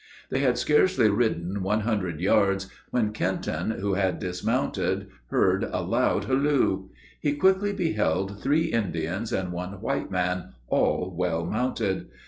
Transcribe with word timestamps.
They 0.31 0.39
had 0.39 0.57
scarcely 0.57 1.11
ridden 1.11 1.61
one 1.61 1.81
hundred 1.81 2.21
yards 2.21 2.65
when 2.89 3.13
Kenton, 3.13 3.69
who 3.69 3.93
had 3.93 4.17
dismounted, 4.17 5.09
heard 5.29 5.63
a 5.63 5.83
loud 5.83 6.23
halloo. 6.23 6.89
He 7.19 7.35
quickly 7.35 7.71
beheld 7.71 8.41
three 8.41 8.71
Indians 8.73 9.31
and 9.31 9.51
one 9.51 9.79
white 9.79 10.09
man, 10.09 10.53
all 10.69 11.13
well 11.15 11.45
mounted. 11.45 12.07